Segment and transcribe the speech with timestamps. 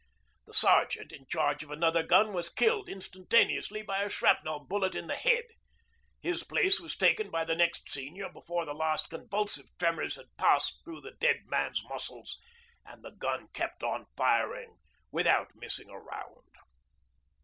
[0.47, 5.05] The sergeant in charge of another gun was killed instantaneously by a shrapnel bullet in
[5.05, 5.43] the head.
[6.19, 10.81] His place was taken by the next senior before the last convulsive tremors had passed
[10.83, 12.39] through the dead man's muscles;
[12.83, 14.07] and the gun kept on
[15.11, 16.49] without missing a round.